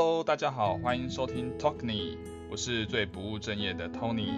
[0.00, 2.16] Hello，大家好，欢迎收听 Talkney，
[2.48, 4.28] 我是最不务正业的 Tony。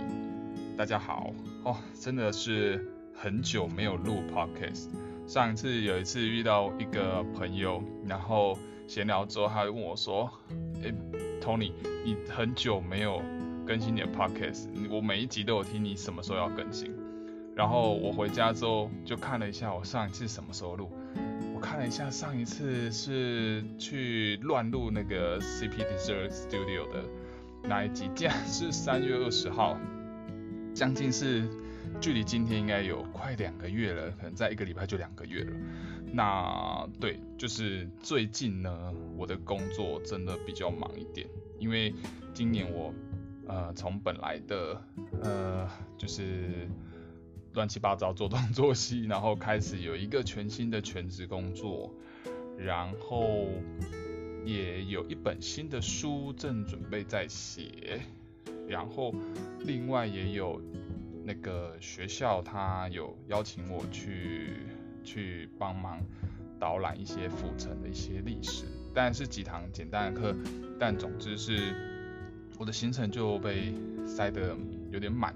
[0.75, 1.35] 大家好，
[1.65, 4.89] 哦，真的是很久没有录 Podcast。
[5.27, 8.57] 上一次有一次遇到一个朋友，然后
[8.89, 10.31] 闲聊之后，他就问我说
[10.83, 10.95] ：“诶
[11.43, 11.75] t o n y
[12.07, 13.21] 你很久没有
[13.67, 16.91] 更新你的 Podcast，我每一集都有听，你什么时候要更新？”
[17.55, 20.91] 然后我回家之后就看了一下，我上一次什么时候录。
[21.61, 27.05] 看了一下，上一次是去乱录那个 CP Dessert Studio 的
[27.63, 29.79] 那一集，竟然是三月二十号，
[30.75, 31.49] 将近是
[32.01, 35.53] 距离今天应该有快两个月了，可能在一个礼拜就两个月了。
[36.13, 41.95] 那对，就是最近呢，我的工作真的比较忙一点，因为
[42.33, 42.93] 今年我
[43.47, 44.83] 呃从本来的
[45.23, 46.69] 呃就是。
[47.53, 51.93] 乱七八糟做东做西，然后开始有一个全新的全职工作，
[52.57, 53.49] 然后
[54.45, 58.03] 也有一本新的书正准备在写，
[58.69, 59.13] 然后
[59.67, 60.63] 另外也有
[61.25, 64.55] 那个学校他有邀请我去
[65.03, 66.01] 去帮忙
[66.61, 70.37] 导览一些府城的一些历史，但是几堂简单的课，
[70.79, 71.75] 但总之是
[72.59, 73.75] 我的行程就被
[74.07, 74.57] 塞得
[74.93, 75.35] 有点满，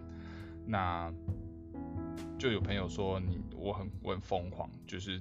[0.64, 1.12] 那。
[2.44, 5.18] 就有朋友说你我很我很疯狂，就是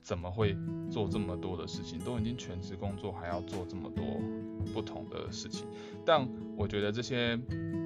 [0.00, 0.56] 怎么会
[0.88, 4.04] 做这么多的事情，都已经全职工作还要做这么多
[4.72, 5.66] 不同的事情。
[6.06, 6.24] 但
[6.56, 7.36] 我觉得这些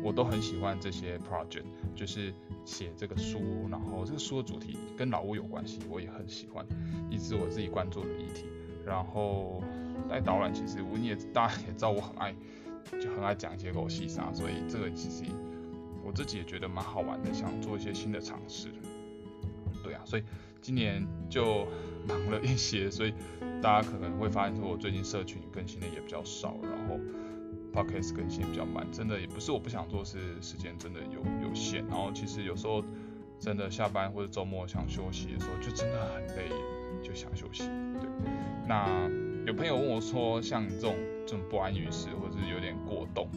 [0.03, 2.35] 我都很喜欢这些 project，就是
[2.67, 6.63] 写这个书，然后这个书的主题跟老屋有关系，我也很喜欢，
[7.09, 8.45] 一直我自己关注的议题。
[8.85, 9.65] 然后
[10.11, 12.35] 带导览，其实我你也大家也知道我很爱
[13.01, 15.25] 就很爱讲一些狗屁啥，所以这个其实。
[16.05, 18.69] 我自己也觉得蛮好玩的，想做一些新的尝试。
[19.83, 20.23] 对啊，所以
[20.61, 21.67] 今年就
[22.09, 23.13] 忙了一些，所以
[23.61, 26.99] 大家可能会发现说我最近社群更新的也比较少，然后
[27.73, 28.87] podcast 更新也比较慢。
[28.91, 31.87] 真的也不是我不想做，是时间真的有有限。
[31.89, 32.83] 然后其实有时候
[33.39, 36.49] 真的下班或者周末想休息的时候，就真的很累，
[37.03, 37.65] 就想休息。
[38.01, 38.09] 对，
[38.67, 38.89] 那
[39.47, 43.29] 有朋友问我说，像你这种这种不安于世，或者是有点过动。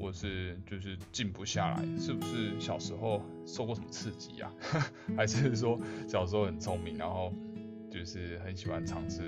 [0.00, 4.52] 或是就是静不下来，是不是小时候受过什么刺激啊？
[5.16, 7.32] 还是说小时候很聪明，然后
[7.90, 9.22] 就是很喜欢尝试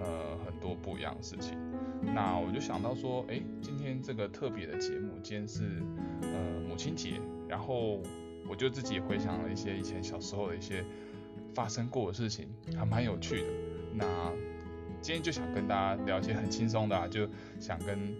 [0.00, 1.56] 呃很多不一样的事情？
[2.02, 5.82] 那我就想到说，哎，今天这个特别的节目，今天是
[6.22, 8.00] 呃母亲节，然后
[8.48, 10.84] 我就自己回想了一些以前小时候的一些
[11.54, 13.46] 发生过的事情，还蛮有趣的。
[13.94, 14.32] 那
[15.00, 17.28] 今天就想跟大家聊一些很轻松的，啊，就
[17.60, 18.14] 想跟。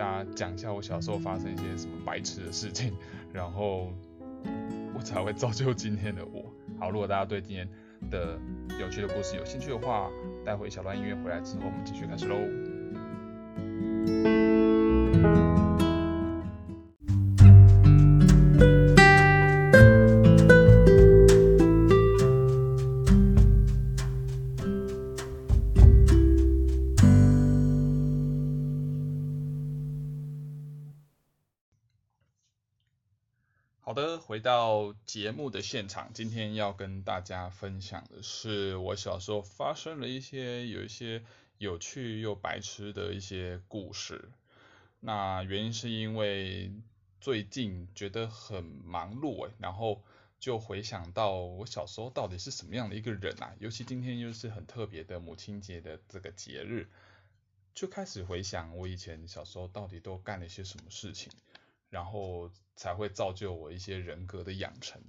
[0.00, 2.96] 大家讲一下我小时候发生一些什么白痴的事情，
[3.34, 3.92] 然后
[4.94, 6.42] 我才会造就今天的我。
[6.78, 7.68] 好，如果大家对今天
[8.10, 8.38] 的
[8.80, 10.10] 有趣的故事有兴趣的话，
[10.42, 14.39] 待会小段音乐回来之后，我们继续开始喽。
[35.12, 41.24] 节目的现场，今天要跟大家分享的是我小时候发生了一些有一些
[41.58, 44.30] 有趣又白痴的一些故事。
[45.00, 46.70] 那原因是因为
[47.20, 50.00] 最近觉得很忙碌哎，然后
[50.38, 53.52] 就回想到我小时候到底是什么样的一个人啊？
[53.58, 56.88] 尤其今天又是很特别的母亲节的这个节日，
[57.74, 61.32] 就开始回想我以前小时候到底都干了些什么事情。
[61.90, 65.02] 然后才会造就我一些人格的养成，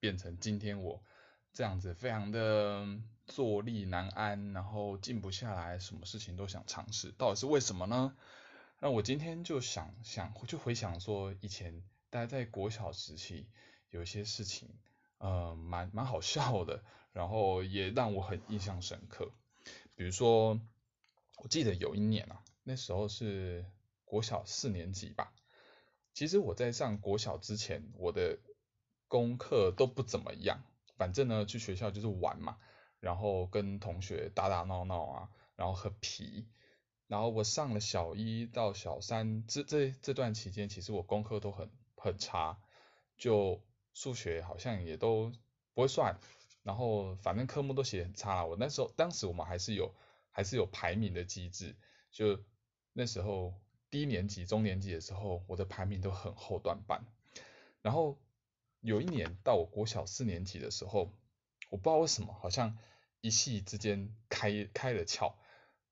[0.00, 1.02] 变成今天我
[1.52, 2.86] 这样子，非常的
[3.26, 8.16] 坐立难安，然后静不下来，什么事情都想尝试，到底是为什么呢？
[8.80, 13.48] 那我今天就想想，就回想说，以前大家在国小时期，
[13.88, 14.68] 有一些事情，
[15.18, 19.32] 呃，蛮蛮好笑的，然后也让我很印象深刻。
[19.94, 20.60] 比如说，
[21.38, 23.64] 我记得有一年啊，那时候是
[24.04, 25.32] 国小四年级吧。
[26.14, 28.38] 其实我在上国小之前，我的
[29.08, 30.62] 功课都不怎么样。
[30.96, 32.56] 反正呢，去学校就是玩嘛，
[33.00, 36.46] 然后跟同学打打闹闹啊，然后很皮。
[37.08, 42.60] 然后我上了小一到小三这这这段期间，其实我功课都很很差，
[43.18, 43.60] 就
[43.92, 45.32] 数学好像也都
[45.74, 46.20] 不会算，
[46.62, 48.44] 然后反正科目都写很差。
[48.44, 49.92] 我那时候当时我们还是有
[50.30, 51.76] 还是有排名的机制，
[52.12, 52.38] 就
[52.92, 53.52] 那时候。
[53.94, 57.06] 低年级、中年级的时候，我的排名都很后段班。
[57.80, 58.18] 然后
[58.80, 61.12] 有一年到我国小四年级的时候，
[61.70, 62.76] 我不知道为什么，好像
[63.20, 65.34] 一夕之间开开了窍。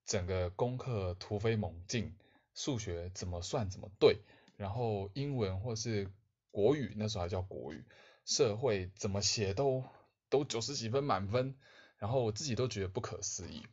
[0.04, 2.16] 整个功课突飞猛进，
[2.56, 4.18] 数学怎么算怎么对，
[4.56, 6.10] 然后英文或是
[6.50, 7.84] 国语那时候还叫国语，
[8.24, 9.84] 社会怎么写都
[10.28, 11.54] 都九十几分满分，
[11.98, 13.64] 然后我自己都觉得不可思议。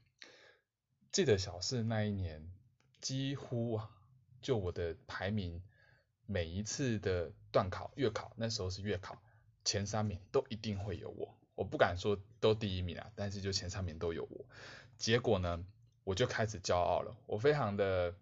[1.11, 2.53] 记得小四那一年，
[3.01, 3.89] 几乎啊，
[4.41, 5.61] 就我的排名，
[6.25, 9.21] 每一次的段考、月考，那时候是月考，
[9.63, 11.37] 前三名都一定会有我。
[11.55, 14.45] 我不敢说都第一名啊，但是就前三名都有我。
[14.97, 15.65] 结果呢，
[16.03, 18.15] 我就开始骄傲了，我非常的、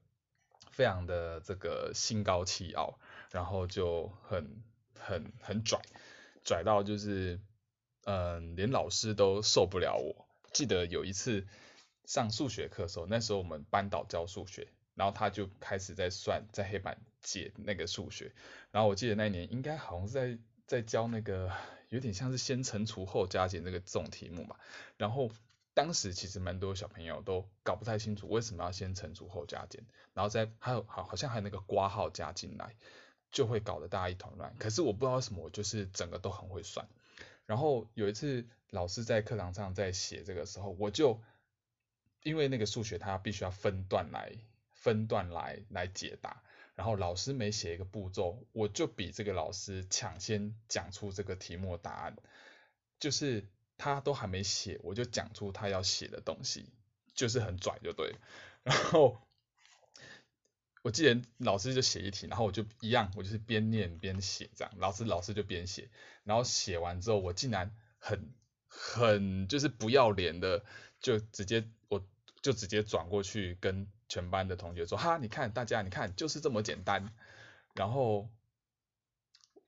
[0.71, 2.99] 非常的这个心高气傲，
[3.31, 4.63] 然后就很、
[4.97, 5.79] 很、很拽，
[6.43, 7.39] 拽到就是，
[8.05, 10.27] 嗯，连老师都受不了我。
[10.53, 11.47] 记得有一次。
[12.07, 18.33] 上数学课的时候，那时候我们班导教数学，然后他就开始在算，在黑板解那个数学。
[18.71, 21.51] 然后我记得那一年应该好像是在在教那个
[21.89, 24.59] 有点像是先乘除后加减那个这种题目吧。
[24.97, 25.31] 然后
[25.75, 32.75] 当时其实蛮多小朋友都搞不太清楚为什么要先乘除后加减，然后再还有好好像还有那个刮号加进来，
[33.31, 34.55] 就会搞得大家一团乱。
[34.57, 36.87] 可是我不知道为什么我就是整个都很会算。
[37.45, 41.21] 然后有一次老师在课堂上在写这个时候，我就。
[42.23, 44.33] 因为那个数学它必须要分段来
[44.77, 46.43] 分段来来解答，
[46.75, 52.15] 然后老师每写一个步骤，我就比这个老师抢先讲出这个题目答案，
[52.99, 56.71] 就是他都还没写，我就讲出他要写的东西，
[57.13, 58.15] 就是很拽就对。
[58.63, 59.17] 然后
[60.83, 65.89] 我记得老师就写一题，然后我就一样，我就是边念边写这样，老师老师就边写，
[66.23, 68.33] 然后写完之后，我竟然很
[68.67, 70.63] 很就是不要脸的
[71.01, 72.07] 就直接我。
[72.39, 77.13] 就直接转过去跟全班的同学说，哈，你看大家，你看就是这么简单。
[77.73, 78.29] 然后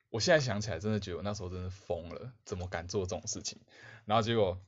[0.10, 3.60] 我现在想起来，真的觉得我那时候真的疯了，怎么敢做这种事情？
[4.06, 4.60] 然后结果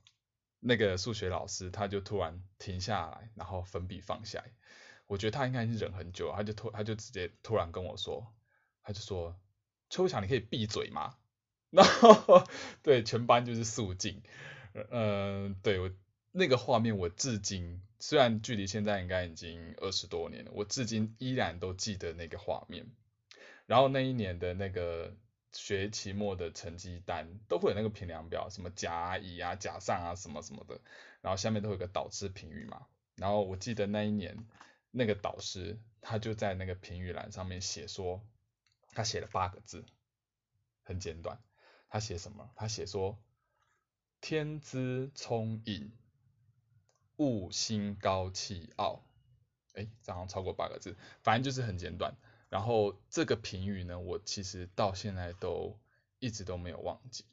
[0.60, 4.52] 那个数学老师他就突然停下来，然后粉笔放下来。
[5.08, 8.34] 我觉得他应该是忍很久，他就突他就直接突然跟我说，
[8.84, 9.40] 他就说，
[9.90, 11.18] 邱强，你可以闭嘴吗？
[11.72, 12.48] 然后
[12.84, 14.22] 对全班就是肃静。
[14.90, 15.90] 嗯，对我。
[16.34, 22.88] 那个画面我至今，虽然距离现在应该已经二十多年了，我至今依然都记得那个画面。
[23.66, 25.14] 然后那一年的那个
[25.52, 30.80] 学期末的成绩单都会有那个评量表，什么甲乙啊、甲上啊什么什么的，
[31.22, 32.88] 然后下面都有个导师评语嘛。
[33.16, 34.46] 然后我记得那一年
[34.90, 38.26] 那个导师他就在那个评语栏上面写说，
[38.94, 39.84] 他写了八个字，
[40.84, 41.40] 很简短。
[41.90, 42.50] 他写什么？
[42.56, 43.22] 他写说
[44.22, 45.92] 天资聪颖。
[47.22, 49.04] 勿心高气傲，
[49.76, 52.18] 哎，这样超过八个字，反正就是很简短。
[52.50, 55.80] 然后这个评语呢，我其实到现在都
[56.18, 57.26] 一直都没有忘记，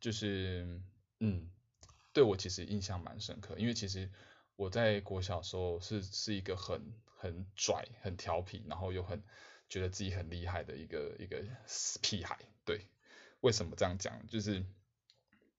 [0.00, 0.82] 就是
[1.18, 1.50] 嗯，
[2.12, 4.10] 对我其实印象蛮深刻，因为其实
[4.56, 9.24] 我在国小时候是是一个很很拽、很调皮，然后又很
[9.70, 11.42] 觉得自己很厉害的一个一个
[12.02, 12.38] 屁孩。
[12.66, 12.84] 对，
[13.40, 14.26] 为什么这样讲？
[14.26, 14.62] 就是。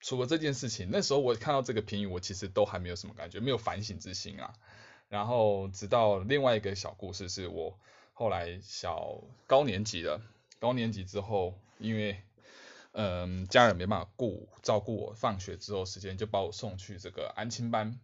[0.01, 4.53] 除了这件事情，那时候我看到这个评语，我其实都还没有什么感觉，没有反省之心啊。
[5.09, 7.77] 然后直到另外一个小故事，是我
[8.13, 10.21] 后来小高年级了，
[10.59, 12.21] 高年级之后，因为
[12.93, 17.99] 嗯家人没办法顾照顾我，放学之后时间就把我送去这个安亲班，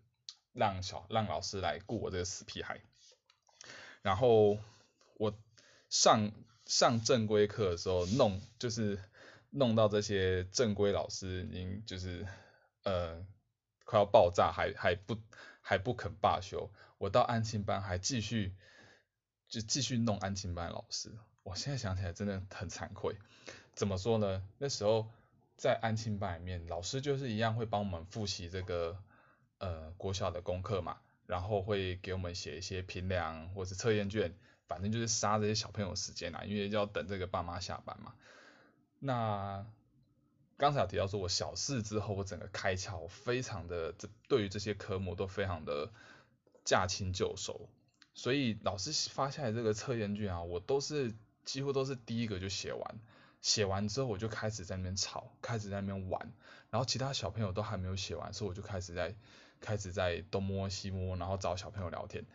[0.52, 2.82] 让小让老师来顾我这个死屁孩。
[4.02, 4.58] 然后
[5.18, 5.34] 我
[5.90, 6.32] 上
[6.66, 9.00] 上正规课的时候，弄就是。
[9.58, 12.28] 弄到这些正规老师已经就是
[12.84, 13.26] 呃
[13.86, 15.18] 快要爆炸，还还不
[15.62, 16.70] 还不肯罢休。
[16.98, 18.54] 我到安亲班还继续
[19.48, 21.10] 就继续弄安亲班老师。
[21.44, 23.16] 我现在想起来真的很惭愧。
[23.74, 24.44] 怎么说呢？
[24.58, 25.08] 那时候
[25.56, 28.98] 在安亲班里面，老师就是一样会帮我们复习这个
[29.60, 30.98] 呃国小的功课嘛，
[31.28, 34.34] 然后会给我们写一些评量或者测验卷，
[34.68, 38.14] 反正就是杀这些小朋友时间啦，因为要等这个爸妈下班嘛。
[39.00, 39.66] 那
[40.58, 45.92] 刚才有提到说，我小四之后，我整个开窍非常的，这对于这些科目都非常的
[46.64, 47.70] 驾轻就熟，
[48.14, 53.00] 所以老师发下来这个测验卷啊，我都是几乎都是第一个就写完，
[53.42, 56.32] 写完之后我就开始在那边吵，开始在那边玩，
[56.70, 59.14] 然后其他小朋友都还没有写完，所以我就开始在
[59.60, 62.26] 开始在东摸西摸，然后找小朋友聊天，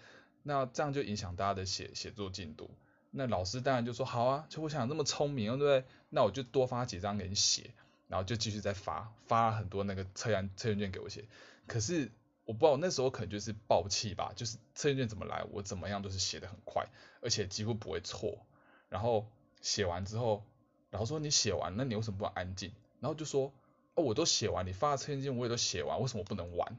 [0.42, 2.70] 那这样就影响大家的写写作进度。
[3.10, 5.84] 那老师当然就说好啊，就我想这么聪明，对不对？
[6.08, 7.70] 那我就多发几张给你写，
[8.08, 11.24] 然后就继续再发，发很多那个测验测验卷给我写。
[11.66, 12.10] 可是
[12.44, 16.88] 我不知道那时候可能就是暴气吧，就是测验卷怎么来，我怎么样都是写的很快，
[17.20, 18.46] 而且几乎不会错。
[18.88, 19.26] 然后
[19.60, 20.44] 写完之后，
[20.90, 22.72] 老师说你写完，那你为什么不安静？
[23.00, 23.52] 然后就说
[23.94, 26.76] 哦，我都写完，你发的测验卷我也都写完，为什么不能玩？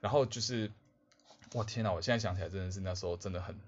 [0.00, 0.70] 然后就是
[1.52, 3.58] 我天呐，我现在想起来真的是那时候真的很，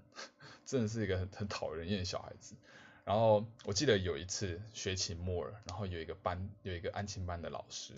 [0.69, 2.55] 真的是一个很很讨人厌的小孩子。
[3.03, 7.95] 然后我记得有一次学期末了，然后有一个班有一个安亲班的老师，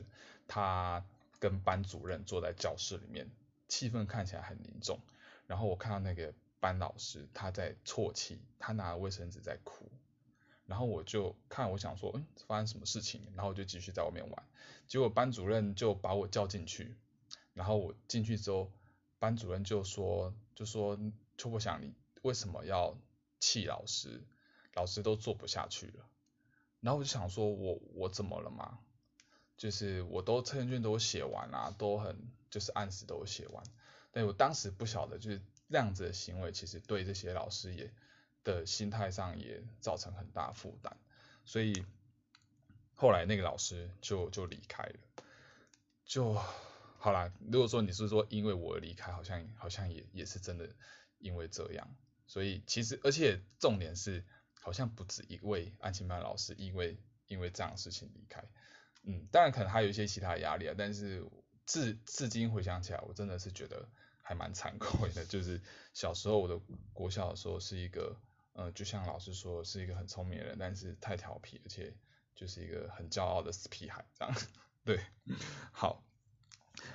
[0.47, 1.03] 他
[1.37, 3.29] 跟班主任坐在教室里面，
[3.67, 4.99] 气氛看起来很凝重。
[5.47, 9.91] 然后我看到那个班老师他在啜泣，他拿卫生纸在哭。
[10.65, 13.21] 然后我就看，我想说，嗯，发生什么事情？
[13.35, 14.43] 然后我就继续在外面玩。
[14.87, 16.95] 结果班主任就把我叫进去，
[17.53, 18.71] 然后我进去之后，
[19.19, 20.97] 班主任就说，就说
[21.37, 22.97] 邱伯祥，你为什么要
[23.39, 24.21] 气老师？
[24.73, 26.05] 老师都做不下去了。
[26.79, 28.79] 然后我就想说，我我怎么了嘛？
[29.57, 32.17] 就是我都测验卷都写完啦，都很
[32.49, 33.63] 就是按时都写完。
[34.11, 37.93] 但我当时不晓得，就是这样子的行为，其实对这些老师也
[38.43, 40.97] 的心态上也造成很大负担。
[41.45, 41.85] 所以
[42.95, 44.99] 后来那个老师就就离开了。
[46.05, 46.33] 就
[46.97, 47.31] 好啦。
[47.51, 50.69] 如果说你是说因为我离开，好像好像也也是真的
[51.19, 51.95] 因为这样。
[52.31, 54.23] 所以其实而且重点是。
[54.63, 56.95] 好像不止一位安亲班老师因为
[57.25, 58.43] 因为这样的事情离开，
[59.01, 61.25] 嗯，当然可能还有一些其他压力啊，但是
[61.65, 63.89] 至至今回想起来，我真的是觉得
[64.21, 65.59] 还蛮惭愧的， 就是
[65.95, 66.61] 小时候我的
[66.93, 68.15] 国小的时候是一个，
[68.53, 71.91] 呃，就像老师说是一个很聪明的人，但是太调皮，而且
[72.35, 74.35] 就是一个很骄傲的死屁孩这样，
[74.85, 75.03] 对，
[75.73, 76.03] 好，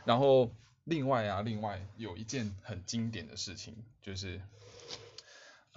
[0.04, 4.40] 然后另外啊，另外有一件很经典的事情就是。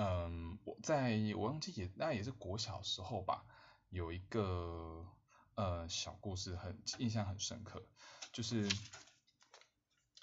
[0.01, 3.43] 嗯，我在我忘记也那也是国小时候吧，
[3.89, 5.05] 有一个
[5.55, 7.85] 呃小故事很印象很深刻，
[8.31, 8.65] 就是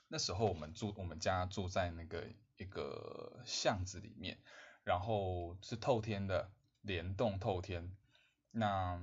[0.09, 4.39] 那时候我们住我们家住在那个一个巷子里面，
[4.83, 7.95] 然后是透天的联动透天，
[8.51, 8.99] 那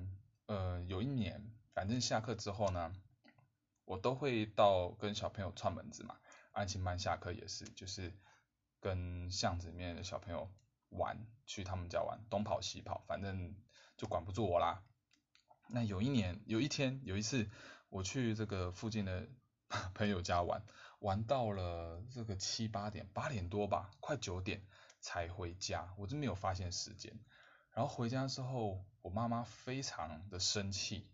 [0.48, 2.92] 呃有一年反正下课之后呢，
[3.86, 6.18] 我都会到跟小朋友串门子嘛，
[6.51, 8.12] 安心班下课也是就是
[8.80, 10.50] 跟巷子里面的小朋友。
[10.98, 13.56] 玩去他们家玩，东跑西跑，反正
[13.98, 14.84] 就管不住我啦。
[15.70, 17.50] 那有一年，有一天，有一次，
[17.90, 19.28] 我去这个附近的
[19.96, 20.64] 朋友家玩，
[21.00, 24.66] 玩到了这个七八点，八点多吧，快九点
[25.00, 27.20] 才回家，我真没有发现时间。
[27.72, 31.10] 然后回家之后，我妈妈非常的生气。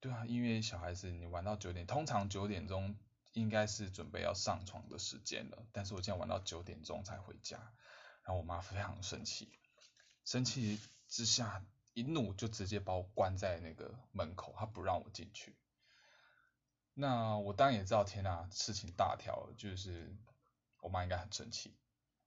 [0.00, 2.96] 对啊，因为小孩子你玩到九点，通常九点钟
[3.34, 7.72] 应该是准备要上床的时间了，但是我竟然玩到九点钟才回家。
[8.24, 9.52] 然后我妈非常生气，
[10.24, 11.64] 生气之下
[11.94, 15.56] 一怒就直接把我关在那个门口，她不让我进去。
[16.94, 20.16] 那我当然也知道，天呐，事情大条，就是
[20.80, 21.76] 我妈应该很生气。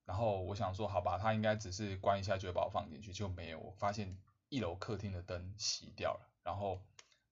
[0.05, 3.59] 然后我想说，好吧，她应该只是关一下就会把我放进去，就没有。
[3.59, 4.17] 我发现
[4.49, 6.83] 一楼客厅的灯熄掉了，然后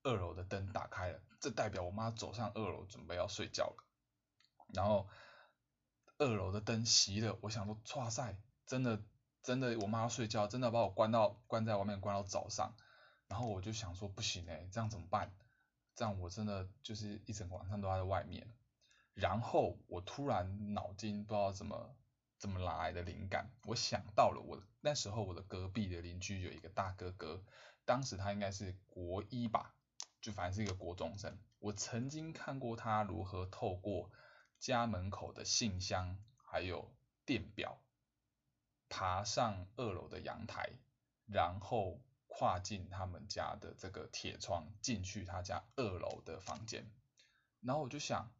[0.03, 3.83] 二楼的灯打开了，这代表我妈走上二楼准备要睡觉了。
[4.73, 5.07] 然后
[6.17, 8.35] 二楼的灯熄了，我想说，哇塞！
[8.65, 9.03] 真的，
[9.41, 12.73] 真的，我妈要睡觉，真的把我关到关在外面，关到早上。
[13.27, 15.33] 然后我就想说，不行哎，这样怎么办？
[15.95, 18.47] 这样我真的就是一整个晚上都在外面。
[19.13, 21.95] 然后我突然脑筋不知道怎么
[22.39, 27.43] 怎么来的灵感，我想到了我那时候我的隔壁的邻居有一个大哥哥，
[27.85, 29.75] 当时他应该是国一吧，
[30.21, 31.37] 就反正是一个国中生。
[31.59, 34.11] 我曾经看过他如何透过
[34.59, 36.91] 家门口的信箱还有
[37.25, 37.79] 电表。
[38.95, 40.69] 爬上二楼的阳台，
[41.25, 46.87] 然后跨进他们家的这个铁窗，进去他家二楼的房间。
[47.59, 48.31] 然后我就想，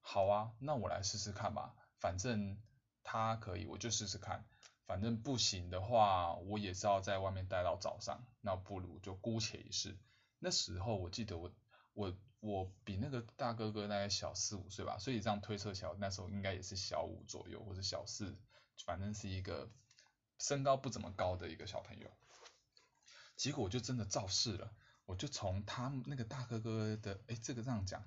[0.00, 2.62] 好啊，那我来试试看吧，反正
[3.02, 4.46] 他可以，我就试试看。
[4.86, 9.98] 反正不行的话，我也是要在外面待到早上，那不如就姑且一试。
[10.38, 11.52] 那时候我记得我
[11.92, 18.38] 我我比那个大哥哥大概小四五岁吧，所以这样推测起来，那时候应该也是小五左右或者小四，
[18.86, 19.68] 反正是一个。
[20.38, 22.10] 身高不怎么高的一个小朋友，
[23.36, 24.72] 结果我就真的造势了，
[25.04, 28.04] 我就从他们那个大哥哥的，哎，这个这样讲，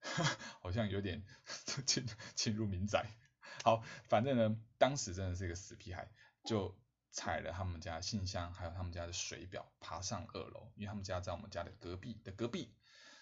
[0.60, 1.22] 好像有点
[1.86, 3.06] 进进入民宅。
[3.64, 6.10] 好，反正呢，当时真的是一个死皮孩，
[6.44, 6.78] 就
[7.10, 12.74] 踩了他们家信箱，还有他们家的水表，爬上二楼，因为他们家在我们家的隔壁的隔壁，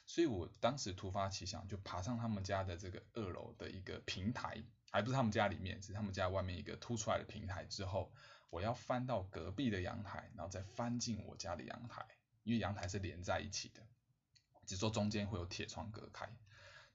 [0.06, 8.12] 所以我当时突发奇想，就爬上他们家的这个二楼的一个平台，还不是他们家里面，是他们家外面一个凸出来的平台之后。
[8.54, 12.06] 我要翻到隔壁的阳台，然后再翻进我家的阳台，
[12.44, 13.82] 因为阳台是连在一起的，
[14.64, 16.28] 只说中间会有铁窗隔开。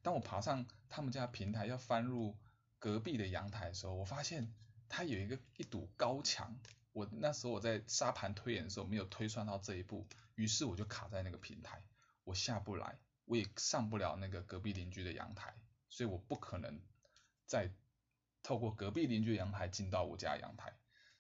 [0.02, 2.38] 当我爬上他们家平台要翻入
[2.80, 4.54] 隔壁的阳台的时候，我发现
[4.88, 6.58] 它有一个一堵高墙。
[6.94, 11.84] 我那时候我在沙盘推演的时候没有推算到这一步，于是我就卡在那个平台，
[12.24, 15.54] 我下不来，我也上不了那个隔壁邻居的阳台，
[15.90, 16.80] 所以我不可能
[17.46, 17.70] 再
[18.44, 20.74] 透过隔壁邻居阳台进到我家阳台，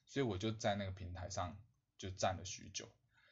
[0.10, 1.58] 所以我就在那个平台上
[1.98, 2.89] 就站了许久。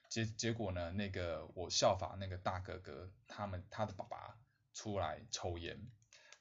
[0.10, 4.38] 结结果呢，那个我效法那个大哥哥，他们他的爸爸
[4.74, 5.78] 出来抽烟，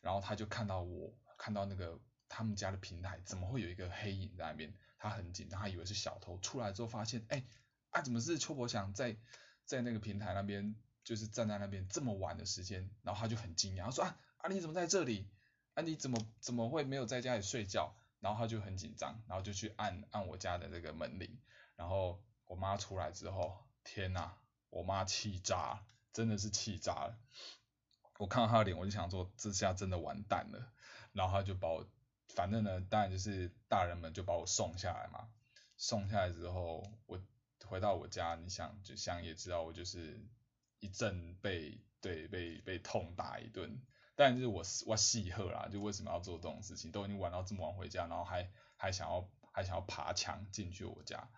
[0.01, 7.45] 然后他就看到我看到那个他们家的平台怎么会有一个黑影在那边，他很紧张，他以为是小偷，出来之后发现，哎，
[7.91, 9.17] 啊怎么是邱伯祥在
[9.65, 15.29] 在那个平台那边，就是站在那边这么晚的时间，然后他就很惊讶，他说啊啊你怎么在这里？
[15.75, 17.97] 啊你怎么怎么会没有在家里睡觉？
[18.27, 21.39] 然后他就很紧张，然后就去按按我家的这个门铃，
[21.77, 22.21] 然后。
[22.49, 24.31] 我妈出来之后，天呐，
[24.71, 27.19] 我妈气炸，真的是气炸了。
[28.21, 30.73] 我看到她的脸，我就想说，这下真的完蛋了。
[31.13, 31.85] 然后他就把我，
[32.29, 35.29] 反正呢，当然就是大人们就把我送下来嘛。
[35.77, 37.21] 送下来之后，我
[37.65, 40.25] 回到我家，你想就想也知道，我就是
[40.79, 43.83] 一阵被对被被痛打一顿。
[44.17, 46.91] 但是我我戏鹤啦，就为什么要做这种事情？
[46.91, 51.31] 都已经玩到这么晚回家，然后还还想要还想要爬墙进去我家。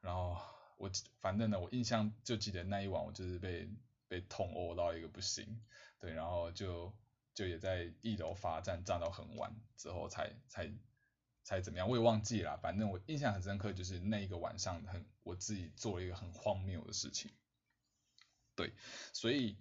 [0.00, 0.36] 然后
[0.78, 3.68] 我反正呢，我印象就记得那一晚，我就是被
[4.08, 5.62] 被痛殴到一个不行，
[6.00, 6.92] 对，然后就
[7.34, 10.72] 就也在一楼罚站站到很晚之后才才
[11.44, 17.30] 才怎么样，我也忘记了，反正我印象很深刻，就是那一个晚上很我自己做了一个很荒谬的事情，
[18.54, 18.72] 对，
[19.12, 19.56] 所以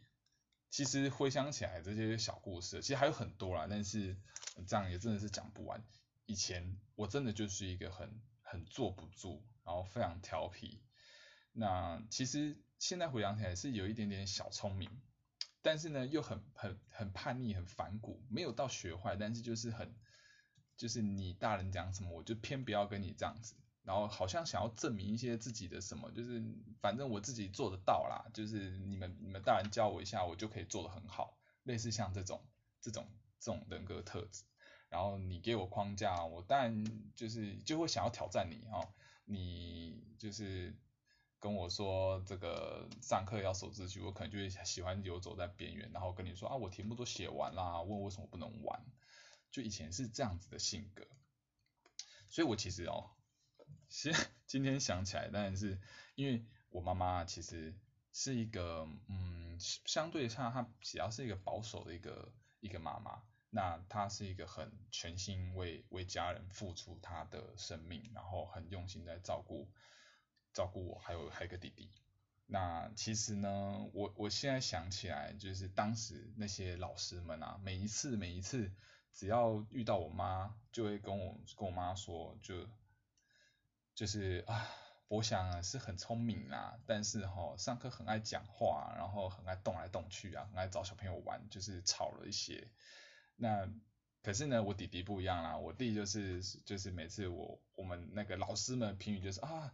[0.71, 4.17] 其实回想起来这些小故事，其实还有很多啦，但是
[4.65, 5.83] 这样也真的是讲不完。
[6.25, 9.45] 以前我真的就是一个很很坐不住。
[9.63, 10.81] 然后非常调皮，
[11.53, 14.89] 那其实现在回想起来是有一点点小聪明，
[15.61, 19.95] 但是呢又很很很叛逆，很反骨，没有到学坏，但是就是很
[20.77, 26.43] 就是你大人讲什么我就偏不要跟你这样子，然后好像想要证明一些自己的什么，就是
[26.81, 32.43] 反正我自己做得到啦，就是你们你们大人教我一下，我就可以做得很好，类似像这种
[32.79, 33.07] 这种
[33.39, 34.43] 这种人格特质，
[34.89, 38.93] 然后你给我框架，我当然就是就会想要挑战你哦。
[39.25, 40.75] 你就是
[41.39, 48.85] 跟我说这个上课要守秩序，我可能就会喜欢游走在边缘，然后跟你说啊，我题目都写完啦，问为什么不能玩？
[49.49, 51.05] 就以前是这样子的性格，
[52.29, 53.11] 所以我其实哦，
[53.89, 55.79] 其实 今天想起来，当然是
[56.15, 57.73] 因为我妈妈其实
[58.13, 63.21] 是一个嗯，相对上她比较是一个保守的一个一个妈妈。
[63.53, 69.69] 那她是一个很全心为为家人付出她的生命，然后很用心在照顾
[70.53, 71.91] 照顾我，还有还有个弟弟。
[72.45, 78.71] 那其实呢，我我现在想起来，就是当时那些老师们啊，每一次每一次
[79.13, 82.69] 只要遇到我妈，就会跟我跟我妈说，就
[83.93, 84.67] 就是啊，
[85.07, 92.67] 我想是很聪明啊，但是哈，上课很爱讲话，然后很爱动来动去啊，很爱找小朋友玩，就是吵了一些。
[93.35, 93.67] 那
[94.23, 99.73] 可是呢，我弟弟不一样啦，我弟就是就是每次我我们那个老师们评语就是啊，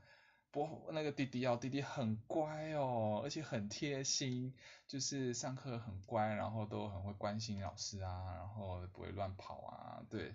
[0.51, 4.55] 不那个弟弟哦，弟弟很乖哦，而且很贴心，
[4.87, 10.33] 就是上课很乖，然后都很会关心老师啊，然后不会乱跑啊，对，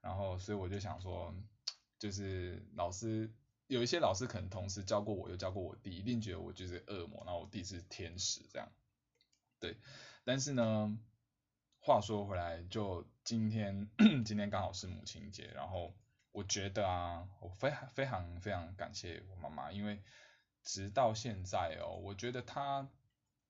[0.00, 1.32] 然后所以我就想说，
[2.02, 3.32] 就是老师
[3.68, 8.68] 有一些老师可能同时教过我又教过我弟，一定觉得我就是恶魔，然后我弟是天使这样，
[9.60, 9.76] 对，
[10.24, 10.98] 但是呢。
[11.84, 13.90] 话说回来，就今天，
[14.24, 15.92] 今天刚好是母亲节，然后
[16.30, 20.00] 我觉得啊，我非常非常非常感谢我妈妈，因为
[20.62, 22.88] 直到现在哦，我觉得她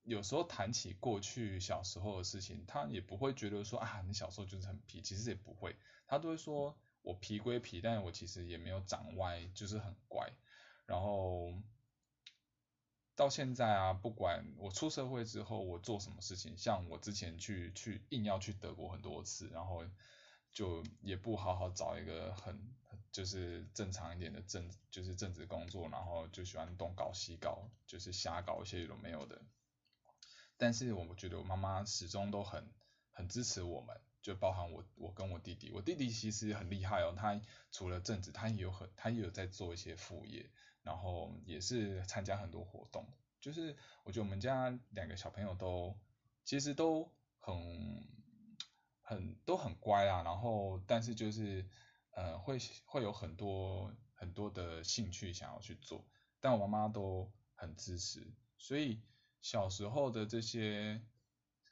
[0.02, 10.32] 有时候谈起过去小时候的事情，她也不会觉得说啊，你小时候就是很皮，其实也不会，她都会说我皮归皮，但是我其实也没有长歪，就是很乖，
[10.86, 11.52] 然后。
[13.14, 19.84] 到现在啊，不管我出社会之后，我做什么事情，像我之前去去硬要去德国很多次，然后
[20.50, 22.74] 就也不好好找一个很
[23.12, 29.42] 就是正常一点的正就是正职工作，然后就喜欢东搞西搞，就是瞎搞一些有没有的。
[30.56, 32.66] 但是我觉得我妈妈始终都很
[33.10, 37.38] 很支持我们，就包含我我跟我弟弟，我弟弟其实很厉害哦，他
[37.70, 40.50] 除了正职，他也有很他也有在做一些副业。
[40.84, 43.06] 然后也是参加很多活动，
[43.40, 45.96] 就是我觉得我们家两个小朋友都
[46.44, 47.08] 其实都
[47.38, 48.04] 很
[49.00, 51.64] 很都很乖啊，然后但是就是
[52.10, 56.04] 呃会会有很多很多的兴趣想要去做，
[56.40, 59.00] 但我妈妈都很支持，所以
[59.40, 61.00] 小时候的这些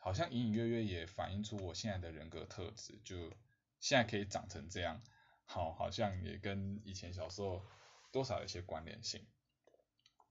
[0.00, 3.32] 好像隐隐约约也反映出我现在的人格特质，就
[3.78, 5.00] 现在可以长成这样，
[5.44, 7.64] 好好像也跟以前小时候。
[8.12, 9.24] 多少有些关联性。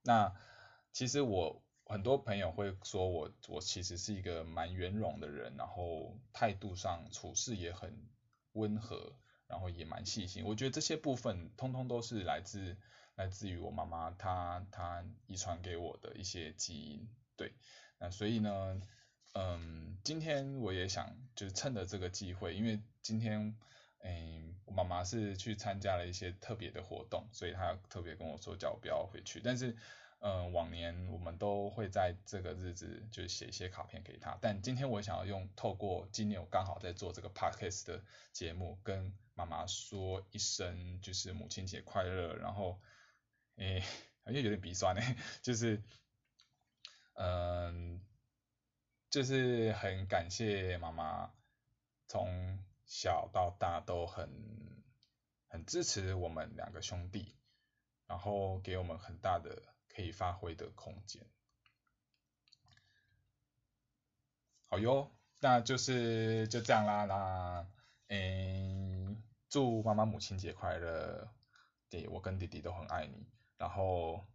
[0.04, 0.36] 那
[0.92, 8.06] 其实我很多朋友会说我我其实是一个蛮圆融的人，然后态度上处事也很
[8.52, 9.16] 温和，
[9.48, 10.44] 然后也蛮细心。
[10.44, 12.76] 我觉得这些部分通通都是来自
[13.16, 17.08] 来自于我妈妈她她遗传给我的一些基因。
[17.38, 17.54] 对，
[17.98, 18.82] 那所以呢，
[19.34, 23.58] 嗯，今天我也想就是趁着这个机会，因为今天。
[24.02, 29.42] 嗯，我妈妈是去参加了一些特别的活动，所以她特别跟我说叫我不要回去。
[29.44, 29.76] 但是，
[30.20, 34.38] 嗯，往年我们都会在这个日子就写一些卡片给她。
[34.40, 42.36] 但今天我想要用透过今年我刚好在做这个 podcast 的节目，跟妈妈说一声就是母亲节快乐。
[42.36, 42.80] 然后，
[43.58, 43.82] 诶，
[44.24, 45.02] 好像有点鼻酸呢，
[45.44, 45.84] 就是，
[47.16, 48.00] 嗯，
[49.10, 51.32] 就是很感谢妈妈
[52.08, 52.60] 从。
[52.92, 54.28] 小到大都很
[55.48, 57.36] 很支持我们两个兄弟，
[58.08, 61.24] 然后给我们很大的可以发挥的空间。
[64.66, 67.06] 好哟，那就是就这样啦。
[67.06, 67.68] 那
[68.08, 71.32] 嗯，祝妈妈母亲节快乐！
[71.92, 73.28] 对，我跟弟弟都很爱你。
[73.60, 74.26] 然后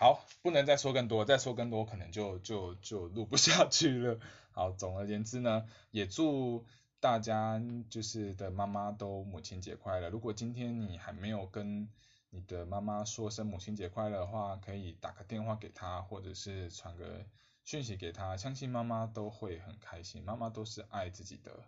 [0.00, 4.18] 好，不能再说更多，再说更多可能就就就录不下去了。
[4.50, 6.64] 好，总而言之呢，也祝。
[7.00, 7.58] 大家
[7.88, 10.10] 就是的妈妈都母亲节快乐。
[10.10, 11.88] 如果今天你还没有跟
[12.28, 17.24] 你的妈妈说声母亲节快乐的话，可以打个电话给她，或者是传个
[17.64, 20.22] 讯息给她，相信妈妈都会很开心。
[20.24, 21.64] 妈妈都是爱自己的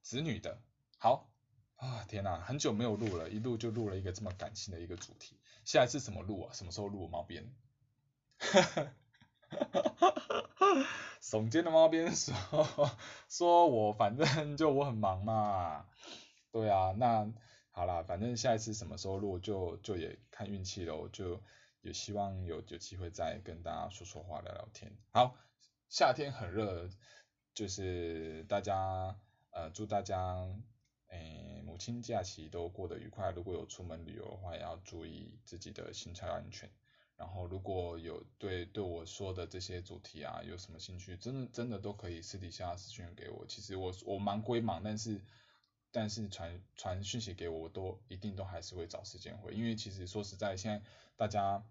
[0.00, 0.60] 子女的。
[0.98, 1.28] 好
[1.74, 5.39] 啊，天哪，很久没有录了，一录就录了一个这么感性的一个主题。
[5.64, 6.52] 下一次什么录啊？
[6.52, 7.52] 什么时候录猫边？
[8.38, 8.92] 哈哈
[9.48, 10.86] 哈哈哈。
[11.22, 12.34] 耸肩的猫边说，
[13.28, 15.86] 说我反正就我很忙嘛，
[16.50, 17.30] 对啊，那
[17.70, 21.40] 好啦，反正下一次什么时候录就就也看运气喽，就
[21.82, 24.96] 也希望有有机会再跟大家说说话聊聊天。
[25.12, 25.36] 好，
[25.88, 26.88] 夏天很热，
[27.54, 29.16] 就是大家
[29.50, 30.48] 呃祝大家
[31.10, 36.70] 诶母亲假期都过得愉快，如果有出门旅游的话，也要注意自己的行车安全。
[37.16, 43.44] 然后如果有对对我说的这些主题啊有什么兴趣，真的真的都可以私底下私讯给我。
[43.46, 45.20] 其实我我忙归忙，但是
[45.90, 49.52] 但是传传讯息给我，我都一定都还是会找时间回。
[49.52, 50.82] 因为其实说实在，现在
[51.16, 51.62] 大家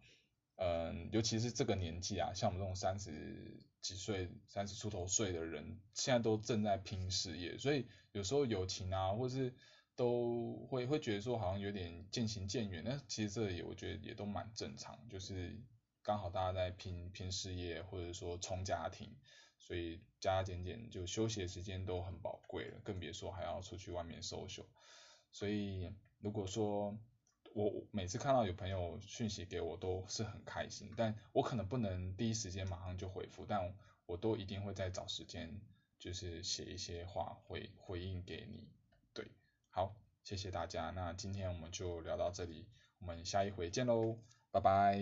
[0.57, 9.53] 嗯，尤其是这个年纪啊，像我们这种三十几岁、三十出头岁的人，现在都正在拼事业，所以有时候友情啊，或是
[9.95, 15.61] 都会会觉得说好像有点渐行渐远，那其实这也我觉得也都蛮正常，就是
[16.01, 19.15] 刚好大家在拼拼事业或者说冲家庭，
[19.59, 24.65] 所以加加减减就休息的时间都很宝贵了，更别说还要出去外面 social。
[25.31, 26.97] 所以如果说
[27.53, 35.59] 我每次看到有朋友讯息给我都是很开心，但我可能不能第一时间马上就回复，但我都一定会再找时间
[35.99, 38.67] 就是写一些话回回应给你。
[39.13, 39.29] 对
[39.69, 42.65] 好，谢谢大家，那今天我们就聊到这里，
[42.99, 44.17] 我们下一回见喽，
[44.49, 44.99] 拜拜。